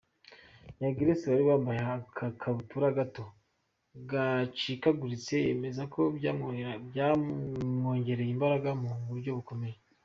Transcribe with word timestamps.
Young 0.79 0.95
Grace 0.97 1.25
wari 1.31 1.43
wambaye 1.49 1.79
agakabutura 1.95 2.97
gato 2.97 3.23
gacikaguritse 4.09 5.33
yemeza 5.45 5.83
ko 5.93 6.01
byamwongereye 6.93 8.31
imbaraga 8.35 8.69
mu 8.81 8.89
buryo 9.09 9.31
bukomeye. 9.37 9.77